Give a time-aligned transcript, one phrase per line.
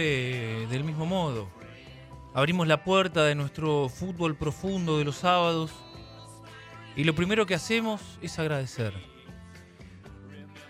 [0.00, 1.48] Del mismo modo.
[2.34, 5.70] Abrimos la puerta de nuestro fútbol profundo de los sábados
[6.96, 8.94] y lo primero que hacemos es agradecer.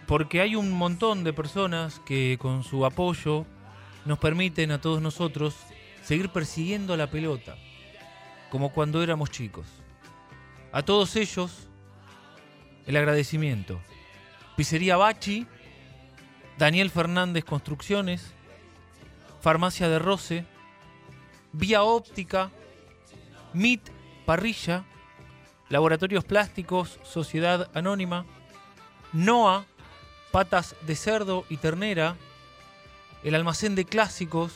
[0.06, 3.47] Porque hay un montón de personas que con su apoyo
[4.05, 5.55] nos permiten a todos nosotros
[6.03, 7.56] seguir persiguiendo la pelota,
[8.50, 9.66] como cuando éramos chicos.
[10.72, 11.69] A todos ellos,
[12.87, 13.81] el agradecimiento.
[14.56, 15.47] Pizzería Bachi,
[16.59, 18.34] Daniel Fernández Construcciones,
[19.42, 20.47] Farmacia de Roce,
[21.53, 22.53] Vía Óptica,
[23.53, 23.91] MIT
[24.25, 24.84] Parrilla,
[25.69, 28.25] Laboratorios Plásticos, Sociedad Anónima,
[29.12, 29.66] NOA,
[30.31, 32.16] Patas de Cerdo y Ternera,
[33.25, 34.52] el Almacén de Clásicos,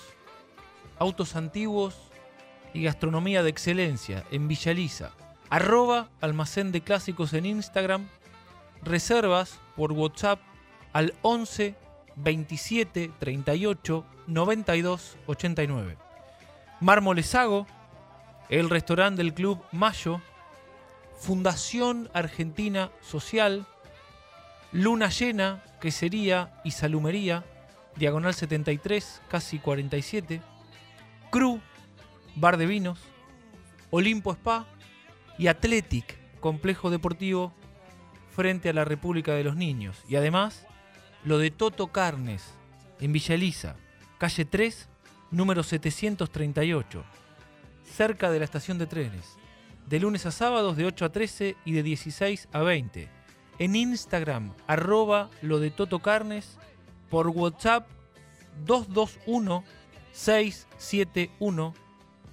[1.01, 1.97] Autos Antiguos
[2.73, 5.11] y Gastronomía de Excelencia en Villa Lisa,
[5.51, 8.07] arroba Almacén de Clásicos en Instagram,
[8.83, 10.39] reservas por WhatsApp
[10.93, 11.75] al 11
[12.17, 15.97] 27 38 92 89.
[16.81, 17.67] Mármoles Sago,
[18.49, 20.21] el restaurante del Club Mayo,
[21.19, 23.67] Fundación Argentina Social,
[24.73, 27.45] Luna Llena, Quesería y Salumería,
[27.97, 30.43] Diagonal 73, casi 47,
[31.31, 31.61] Cru,
[32.35, 33.01] Bar de Vinos,
[33.91, 34.67] Olimpo Spa
[35.39, 37.55] y Athletic, Complejo Deportivo
[38.35, 40.03] frente a la República de los Niños.
[40.09, 40.66] Y además,
[41.27, 42.55] lo de Toto Carnes,
[43.01, 43.75] en Villa Elisa,
[44.17, 44.89] calle 3,
[45.33, 47.05] número 738,
[47.85, 49.37] cerca de la estación de trenes,
[49.89, 53.09] de lunes a sábados de 8 a 13 y de 16 a 20.
[53.59, 56.59] En Instagram, arroba lo de Toto Carnes,
[57.11, 57.89] por WhatsApp
[58.65, 59.65] 221
[60.13, 61.75] 671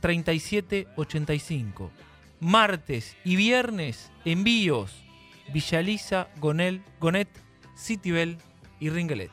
[0.01, 1.91] 3785.
[2.39, 5.03] Martes y viernes, envíos
[5.51, 7.29] Villaliza, Gonel, Gonet,
[7.75, 8.37] Citibel
[8.83, 9.31] y Ringelet.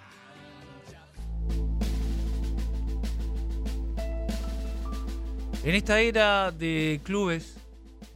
[5.65, 7.59] En esta era de clubes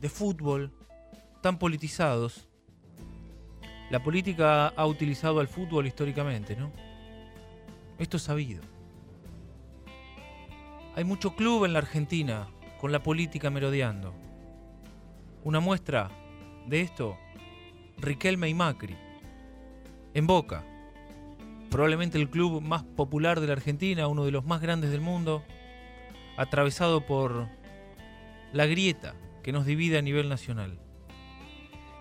[0.01, 0.71] de fútbol
[1.43, 2.47] tan politizados,
[3.91, 6.71] la política ha utilizado al fútbol históricamente, ¿no?
[7.99, 8.63] Esto es sabido.
[10.95, 12.47] Hay mucho club en la Argentina
[12.81, 14.15] con la política merodeando.
[15.43, 16.11] Una muestra
[16.69, 17.19] de esto,
[17.99, 18.97] Riquelme y Macri.
[20.15, 20.65] En Boca,
[21.75, 25.43] probablemente el club más popular de la Argentina, uno de los más grandes del mundo,
[26.37, 27.49] atravesado por
[28.53, 30.79] la grieta que nos divide a nivel nacional.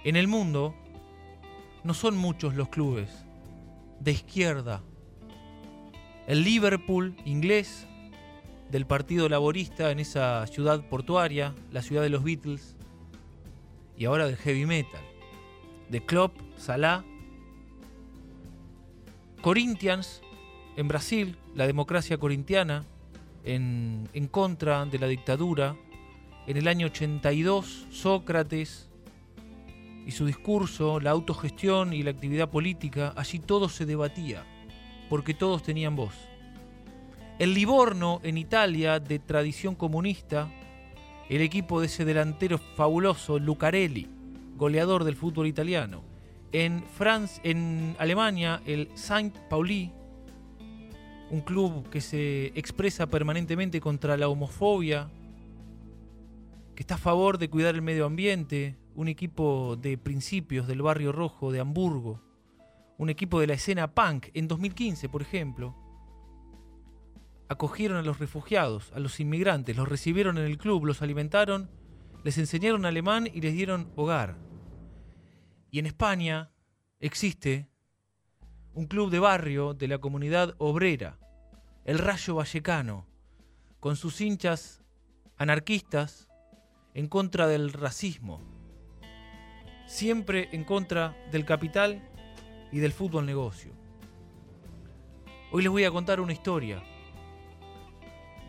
[0.04, 0.76] En el mundo,
[1.84, 3.26] no son muchos los clubes
[4.00, 4.84] de izquierda.
[6.28, 7.88] El Liverpool inglés
[8.70, 12.78] del Partido Laborista en esa ciudad portuaria, la ciudad de los Beatles,
[13.98, 15.02] y ahora del heavy metal,
[15.90, 17.04] de Klopp, Salah,
[19.44, 20.22] Corinthians
[20.78, 22.86] en Brasil, la democracia corintiana
[23.44, 25.76] en, en contra de la dictadura,
[26.48, 28.90] en el año 82 Sócrates,
[30.08, 34.46] y su discurso, la autogestión y la actividad política, allí todo se debatía,
[35.10, 36.16] porque todos tenían voz.
[37.38, 40.50] El Livorno, en Italia, de tradición comunista,
[41.28, 44.08] el equipo de ese delantero fabuloso, Lucarelli,
[44.56, 46.13] goleador del fútbol italiano.
[46.54, 49.92] En, France, en Alemania, el Saint Pauli,
[51.32, 55.10] un club que se expresa permanentemente contra la homofobia,
[56.76, 61.12] que está a favor de cuidar el medio ambiente, un equipo de principios del barrio
[61.12, 62.22] rojo de Hamburgo,
[63.00, 65.76] un equipo de la escena punk en 2015, por ejemplo.
[67.50, 71.70] Acogieron a los refugiados, a los inmigrantes, los recibieron en el club, los alimentaron,
[72.24, 74.53] les enseñaron alemán y les dieron hogar.
[75.74, 76.52] Y en España
[77.00, 77.68] existe
[78.76, 81.18] un club de barrio de la comunidad obrera,
[81.84, 83.08] el Rayo Vallecano,
[83.80, 84.84] con sus hinchas
[85.36, 86.28] anarquistas
[86.94, 88.40] en contra del racismo,
[89.88, 92.08] siempre en contra del capital
[92.72, 93.72] y del fútbol negocio.
[95.52, 96.84] Hoy les voy a contar una historia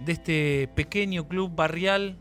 [0.04, 2.18] de este pequeño club barrial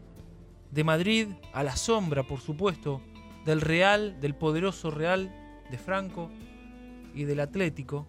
[0.72, 3.02] de Madrid, a la sombra, por supuesto,
[3.46, 5.32] del Real, del poderoso Real
[5.70, 6.30] de Franco
[7.14, 8.08] y del Atlético,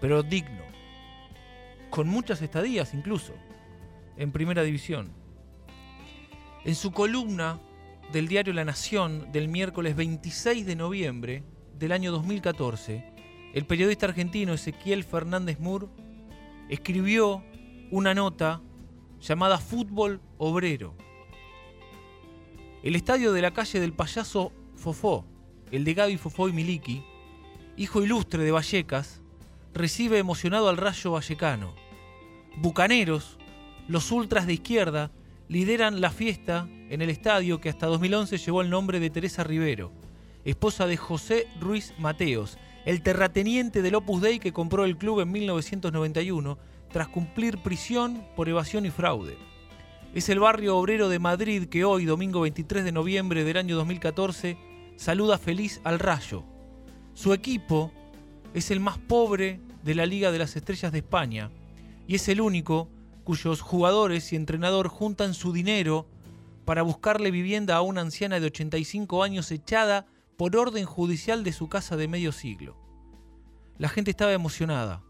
[0.00, 0.62] pero digno,
[1.90, 3.34] con muchas estadías incluso,
[4.16, 5.12] en primera división.
[6.64, 7.60] En su columna
[8.12, 11.42] del diario La Nación del miércoles 26 de noviembre
[11.78, 13.12] del año 2014,
[13.54, 15.90] el periodista argentino Ezequiel Fernández Mur
[16.68, 17.42] escribió
[17.90, 18.62] una nota
[19.20, 20.94] llamada Fútbol Obrero.
[22.82, 25.24] El estadio de la calle del payaso Fofó,
[25.70, 27.04] el de Gaby Fofó y Miliki,
[27.76, 29.22] hijo ilustre de Vallecas,
[29.72, 31.76] recibe emocionado al rayo vallecano.
[32.56, 33.38] Bucaneros,
[33.86, 35.12] los ultras de izquierda,
[35.48, 39.92] lideran la fiesta en el estadio que hasta 2011 llevó el nombre de Teresa Rivero,
[40.44, 45.30] esposa de José Ruiz Mateos, el terrateniente del Opus Dei que compró el club en
[45.30, 46.58] 1991
[46.90, 49.51] tras cumplir prisión por evasión y fraude.
[50.14, 54.58] Es el barrio obrero de Madrid que hoy, domingo 23 de noviembre del año 2014,
[54.96, 56.44] saluda feliz al Rayo.
[57.14, 57.90] Su equipo
[58.52, 61.50] es el más pobre de la Liga de las Estrellas de España
[62.06, 62.90] y es el único
[63.24, 66.06] cuyos jugadores y entrenador juntan su dinero
[66.66, 70.04] para buscarle vivienda a una anciana de 85 años echada
[70.36, 72.76] por orden judicial de su casa de medio siglo.
[73.78, 75.02] La gente estaba emocionada,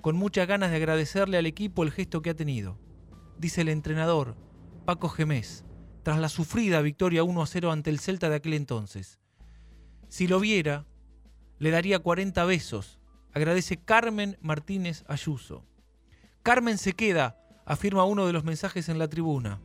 [0.00, 2.89] con muchas ganas de agradecerle al equipo el gesto que ha tenido.
[3.40, 4.36] Dice el entrenador,
[4.84, 5.64] Paco Gemés,
[6.02, 9.18] tras la sufrida victoria 1 a 0 ante el Celta de aquel entonces.
[10.10, 10.84] Si lo viera,
[11.58, 13.00] le daría 40 besos,
[13.32, 15.64] agradece Carmen Martínez Ayuso.
[16.42, 19.62] Carmen se queda, afirma uno de los mensajes en la tribuna.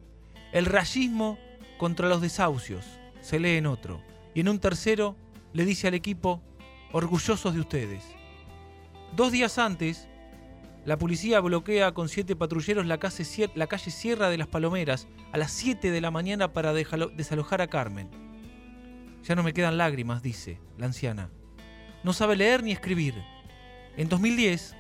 [0.53, 1.37] El rayismo
[1.77, 2.85] contra los desahucios,
[3.19, 4.01] se lee en otro.
[4.33, 5.17] Y en un tercero
[5.51, 6.41] le dice al equipo,
[6.93, 8.05] orgullosos de ustedes.
[9.17, 10.07] Dos días antes,
[10.85, 13.25] la policía bloquea con siete patrulleros la calle,
[13.91, 18.09] Sierra de las Palomeras a las 7 de la mañana para desalojar a Carmen.
[19.23, 21.31] Ya no me quedan lágrimas, dice la anciana.
[22.03, 23.15] No sabe leer ni escribir.
[23.97, 24.75] En 2010,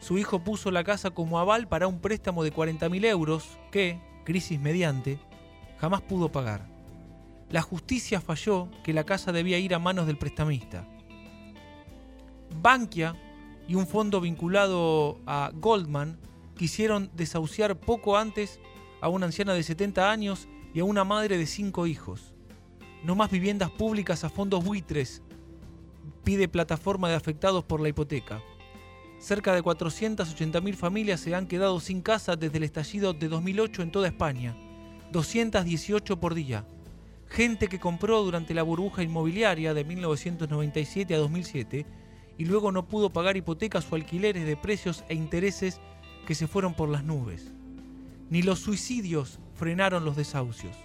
[0.00, 4.58] su hijo puso la casa como aval para un préstamo de 40.000 euros que, crisis
[4.58, 5.20] mediante,
[5.78, 6.66] jamás pudo pagar.
[7.48, 10.88] La justicia falló que la casa debía ir a manos del prestamista.
[12.60, 13.14] Bankia
[13.66, 16.18] y un fondo vinculado a Goldman
[16.56, 18.60] quisieron desahuciar poco antes
[19.00, 22.34] a una anciana de 70 años y a una madre de 5 hijos.
[23.04, 25.22] No más viviendas públicas a fondos buitres,
[26.24, 28.40] pide plataforma de afectados por la hipoteca.
[29.18, 33.90] Cerca de 480.000 familias se han quedado sin casa desde el estallido de 2008 en
[33.90, 34.56] toda España.
[35.12, 36.66] 218 por día.
[37.28, 41.86] Gente que compró durante la burbuja inmobiliaria de 1997 a 2007
[42.38, 45.80] y luego no pudo pagar hipotecas o alquileres de precios e intereses
[46.26, 47.52] que se fueron por las nubes.
[48.30, 50.76] Ni los suicidios frenaron los desahucios.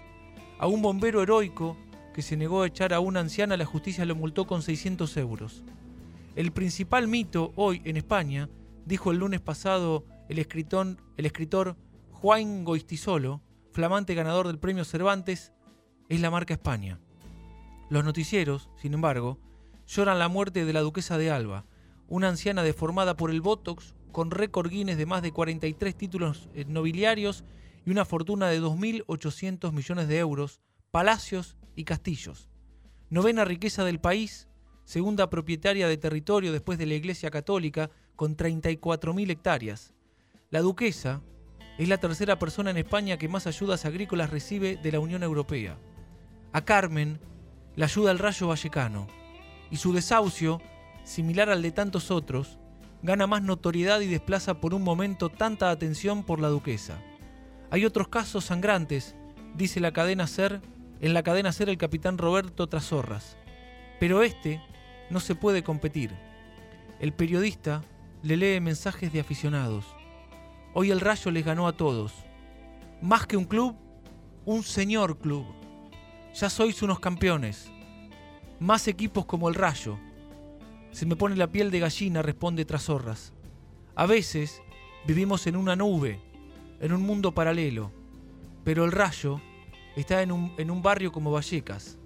[0.59, 1.77] A un bombero heroico
[2.13, 5.63] que se negó a echar a una anciana, la justicia lo multó con 600 euros.
[6.35, 8.49] El principal mito hoy en España,
[8.85, 11.75] dijo el lunes pasado el escritor, el escritor
[12.11, 13.41] Juan Goistizolo,
[13.71, 15.53] flamante ganador del premio Cervantes,
[16.09, 16.99] es la marca España.
[17.89, 19.39] Los noticieros, sin embargo,
[19.89, 21.65] lloran la muerte de la duquesa de Alba,
[22.07, 27.43] una anciana deformada por el Botox, con récord Guinness de más de 43 títulos nobiliarios
[27.85, 32.49] y una fortuna de 2.800 millones de euros, palacios y castillos.
[33.09, 34.47] Novena riqueza del país,
[34.83, 39.93] segunda propietaria de territorio después de la Iglesia Católica, con 34.000 hectáreas.
[40.51, 41.21] La duquesa
[41.79, 45.79] es la tercera persona en España que más ayudas agrícolas recibe de la Unión Europea.
[46.51, 47.19] A Carmen
[47.75, 49.07] la ayuda al Rayo Vallecano,
[49.71, 50.61] y su desahucio,
[51.03, 52.59] similar al de tantos otros,
[53.01, 56.99] gana más notoriedad y desplaza por un momento tanta atención por la duquesa.
[57.71, 59.15] Hay otros casos sangrantes,
[59.55, 60.61] dice la cadena Ser,
[61.01, 63.37] en la cadena Ser el capitán Roberto Trasorras.
[63.99, 64.61] Pero este
[65.09, 66.11] no se puede competir.
[66.99, 67.83] El periodista
[68.23, 69.85] le lee mensajes de aficionados.
[70.73, 72.13] Hoy el Rayo les ganó a todos.
[73.01, 73.75] Más que un club,
[74.45, 75.45] un señor club.
[76.33, 77.71] Ya sois unos campeones.
[78.59, 79.97] Más equipos como el Rayo.
[80.91, 83.31] Se me pone la piel de gallina, responde Trasorras.
[83.95, 84.61] A veces
[85.07, 86.19] vivimos en una nube,
[86.81, 87.89] en un mundo paralelo,
[88.65, 89.39] pero el Rayo
[89.95, 91.97] está en un, en un barrio como Vallecas,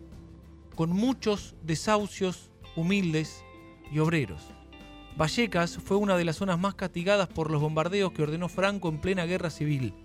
[0.75, 3.43] con muchos desahucios humildes
[3.91, 4.43] y obreros.
[5.17, 8.99] Vallecas fue una de las zonas más castigadas por los bombardeos que ordenó Franco en
[8.99, 9.95] plena guerra civil.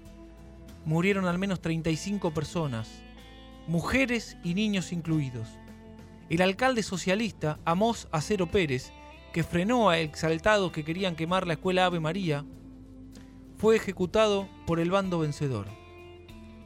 [0.87, 3.02] Murieron al menos 35 personas,
[3.67, 5.49] mujeres y niños incluidos.
[6.31, 8.93] El alcalde socialista, Amos Acero Pérez,
[9.33, 12.45] que frenó a exaltados que querían quemar la escuela Ave María,
[13.57, 15.67] fue ejecutado por el bando vencedor.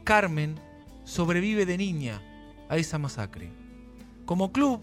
[0.04, 0.58] Carmen
[1.04, 2.20] sobrevive de niña
[2.68, 3.50] a esa masacre.
[4.26, 4.80] Como club,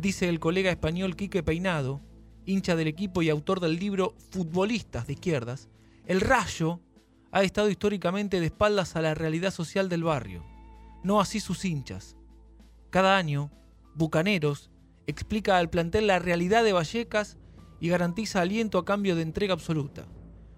[0.00, 2.00] dice el colega español Quique Peinado,
[2.46, 5.68] hincha del equipo y autor del libro Futbolistas de Izquierdas,
[6.06, 6.80] el Rayo
[7.32, 10.44] ha estado históricamente de espaldas a la realidad social del barrio,
[11.02, 12.16] no así sus hinchas.
[12.90, 13.50] Cada año,
[13.94, 14.70] Bucaneros
[15.06, 17.38] explica al plantel la realidad de Vallecas
[17.78, 20.08] y garantiza aliento a cambio de entrega absoluta.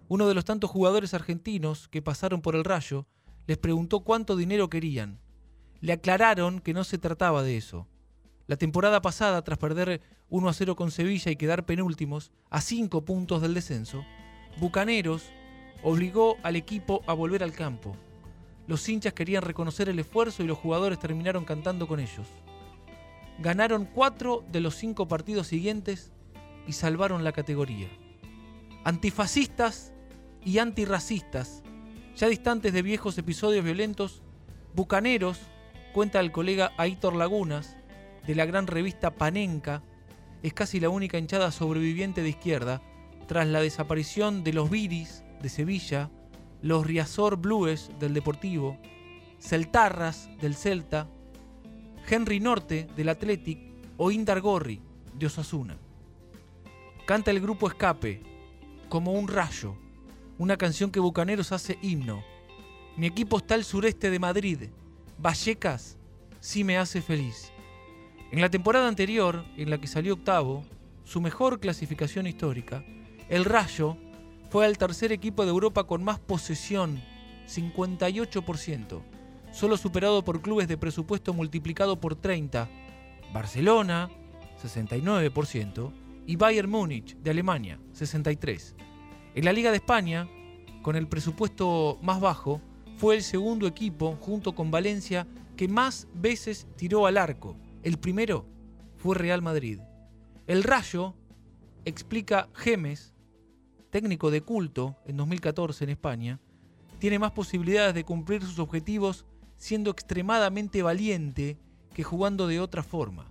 [0.08, 3.06] Uno de los tantos jugadores argentinos que pasaron por el Rayo
[3.46, 5.20] les preguntó cuánto dinero querían.
[5.80, 7.86] Le aclararon que no se trataba de eso.
[8.46, 10.00] La temporada pasada, tras perder
[10.30, 14.04] 1 a 0 con Sevilla y quedar penúltimos, a 5 puntos del descenso,
[14.58, 15.24] Bucaneros
[15.82, 17.96] obligó al equipo a volver al campo.
[18.66, 22.26] Los hinchas querían reconocer el esfuerzo y los jugadores terminaron cantando con ellos.
[23.38, 26.12] Ganaron 4 de los 5 partidos siguientes
[26.66, 27.88] y salvaron la categoría.
[28.84, 29.92] Antifascistas
[30.44, 31.62] y antirracistas,
[32.16, 34.22] ya distantes de viejos episodios violentos,
[34.74, 35.40] Bucaneros,
[35.92, 37.76] cuenta el colega Aitor Lagunas,
[38.26, 39.82] de la gran revista Panenka,
[40.42, 42.82] es casi la única hinchada sobreviviente de izquierda
[43.26, 46.10] tras la desaparición de los Viris de Sevilla,
[46.62, 48.78] los Riazor Blues del Deportivo,
[49.40, 51.08] Celtarras del Celta,
[52.08, 53.58] Henry Norte del Athletic
[53.96, 54.80] o Indar Gorri
[55.14, 55.76] de Osasuna.
[57.06, 58.22] Canta el grupo Escape,
[58.88, 59.76] como un rayo,
[60.38, 62.22] una canción que Bucaneros hace himno.
[62.96, 64.58] Mi equipo está al sureste de Madrid,
[65.18, 65.96] Vallecas
[66.40, 67.50] sí me hace feliz.
[68.30, 70.64] En la temporada anterior, en la que salió octavo,
[71.04, 72.84] su mejor clasificación histórica,
[73.28, 73.96] el Rayo
[74.50, 77.00] fue el tercer equipo de Europa con más posesión,
[77.48, 79.02] 58%,
[79.56, 82.68] solo superado por clubes de presupuesto multiplicado por 30,
[83.32, 84.10] Barcelona,
[84.62, 85.92] 69%,
[86.26, 88.75] y Bayern Múnich de Alemania, 63%.
[89.34, 90.28] En la Liga de España,
[90.82, 92.60] con el presupuesto más bajo,
[92.98, 97.56] fue el segundo equipo, junto con Valencia, que más veces tiró al arco.
[97.82, 98.44] El primero
[98.98, 99.80] fue Real Madrid.
[100.46, 101.14] El Rayo,
[101.86, 103.14] explica Gemes,
[103.88, 106.40] técnico de culto en 2014 en España,
[106.98, 109.25] tiene más posibilidades de cumplir sus objetivos
[109.56, 111.58] siendo extremadamente valiente
[111.94, 113.30] que jugando de otra forma.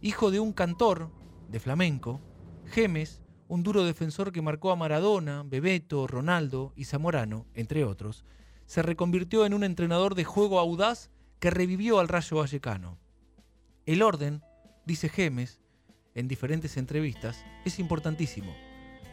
[0.00, 1.10] Hijo de un cantor
[1.48, 2.20] de flamenco,
[2.66, 8.24] Gemes, un duro defensor que marcó a Maradona, Bebeto, Ronaldo y Zamorano, entre otros,
[8.66, 12.98] se reconvirtió en un entrenador de juego audaz que revivió al Rayo Vallecano.
[13.84, 14.42] El orden,
[14.86, 15.60] dice Gemes
[16.14, 18.54] en diferentes entrevistas, es importantísimo,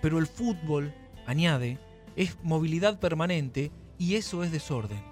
[0.01, 0.93] pero el fútbol,
[1.25, 1.79] añade,
[2.15, 5.08] es movilidad permanente y eso es desorden.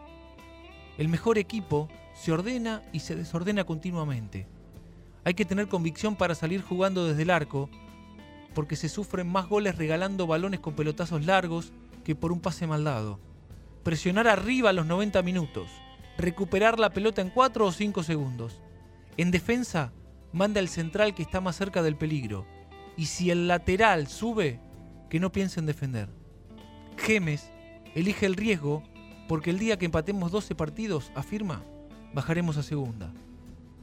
[0.98, 4.48] El mejor equipo se ordena y se desordena continuamente.
[5.24, 7.70] Hay que tener convicción para salir jugando desde el arco,
[8.56, 11.72] porque se sufren más goles regalando balones con pelotazos largos
[12.04, 13.20] que por un pase mal dado.
[13.84, 15.70] Presionar arriba a los 90 minutos,
[16.18, 18.62] recuperar la pelota en 4 o 5 segundos.
[19.18, 19.92] En defensa,
[20.32, 22.46] manda el central que está más cerca del peligro.
[22.96, 24.60] Y si el lateral sube,
[25.10, 26.10] que no piense en defender.
[26.98, 27.52] Gemes
[27.94, 28.84] elige el riesgo
[29.28, 31.64] porque el día que empatemos 12 partidos, afirma,
[32.14, 33.14] bajaremos a segunda.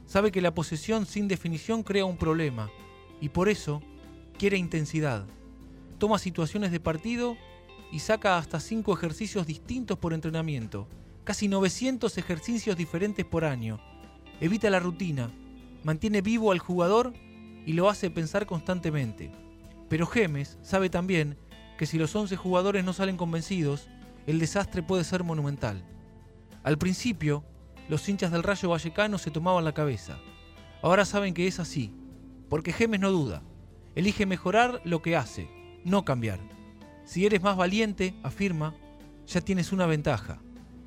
[0.05, 2.69] Sabe que la posesión sin definición crea un problema
[3.21, 3.81] y por eso
[4.37, 5.25] quiere intensidad.
[5.97, 7.37] Toma situaciones de partido
[7.91, 10.87] y saca hasta 5 ejercicios distintos por entrenamiento,
[11.23, 13.79] casi 900 ejercicios diferentes por año.
[14.41, 15.31] Evita la rutina,
[15.83, 17.13] mantiene vivo al jugador
[17.65, 19.31] y lo hace pensar constantemente.
[19.89, 21.37] Pero Gemes sabe también
[21.77, 23.87] que si los 11 jugadores no salen convencidos,
[24.27, 25.83] el desastre puede ser monumental.
[26.63, 27.43] Al principio,
[27.89, 30.17] los hinchas del Rayo Vallecano se tomaban la cabeza.
[30.81, 31.93] Ahora saben que es así,
[32.49, 33.43] porque Gemes no duda.
[33.95, 35.47] Elige mejorar lo que hace,
[35.83, 36.39] no cambiar.
[37.05, 38.75] Si eres más valiente, afirma,
[39.27, 40.39] ya tienes una ventaja.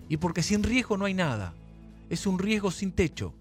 [0.09, 1.54] Y porque sin riesgo no hay nada.
[2.11, 3.35] Es un riesgo sin techo.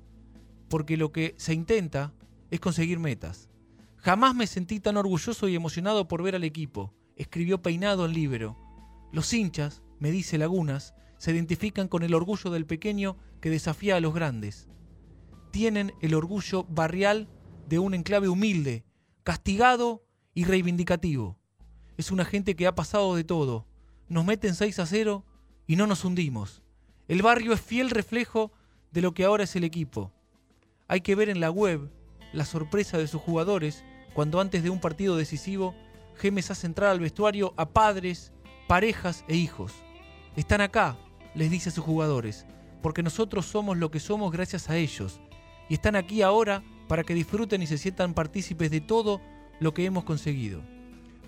[0.69, 2.13] Porque lo que se intenta
[2.51, 3.49] es conseguir metas.
[3.97, 8.57] Jamás me sentí tan orgulloso y emocionado por ver al equipo, escribió peinado en Libero.
[9.11, 13.99] Los hinchas, me dice Lagunas, se identifican con el orgullo del pequeño que desafía a
[13.99, 14.67] los grandes.
[15.51, 17.27] Tienen el orgullo barrial
[17.67, 18.85] de un enclave humilde,
[19.23, 21.37] castigado y reivindicativo.
[21.97, 23.65] Es una gente que ha pasado de todo.
[24.07, 25.25] Nos meten 6 a 0
[25.65, 26.61] y no nos hundimos.
[27.07, 28.51] El barrio es fiel reflejo
[28.91, 30.11] de lo que ahora es el equipo.
[30.87, 31.91] Hay que ver en la web
[32.33, 35.75] la sorpresa de sus jugadores cuando antes de un partido decisivo
[36.15, 38.31] Gemes hace entrar al vestuario a padres,
[38.67, 39.73] parejas e hijos.
[40.37, 40.95] Están acá,
[41.33, 42.45] les dice a sus jugadores,
[42.83, 45.19] porque nosotros somos lo que somos gracias a ellos,
[45.67, 49.19] y están aquí ahora para que disfruten y se sientan partícipes de todo
[49.59, 50.61] lo que hemos conseguido.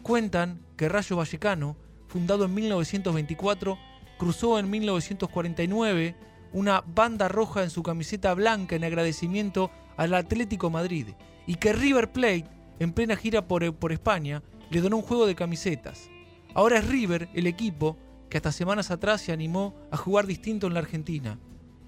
[0.04, 1.76] Cuentan que Rayo Vallecano,
[2.08, 3.80] fundado en 1924,
[4.20, 6.16] cruzó en 1949
[6.54, 11.08] una banda roja en su camiseta blanca en agradecimiento al Atlético Madrid
[11.48, 12.46] y que River Plate,
[12.78, 16.12] en plena gira por, por España, le donó un juego de camisetas.
[16.54, 17.98] Ahora es River, el equipo,
[18.30, 21.40] que hasta semanas atrás se animó a jugar distinto en la Argentina,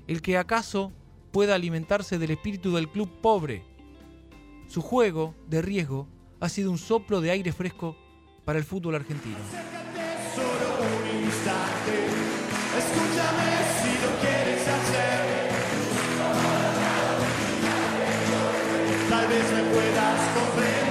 [0.07, 0.91] el que acaso
[1.31, 3.63] pueda alimentarse del espíritu del club pobre.
[4.67, 6.07] Su juego de riesgo
[6.39, 7.95] ha sido un soplo de aire fresco
[8.43, 9.37] para el fútbol argentino.
[19.09, 20.90] Tal vez me puedas.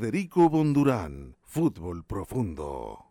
[0.00, 3.04] Federico Bondurán, Fútbol Profundo.